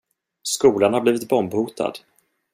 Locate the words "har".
0.93-1.01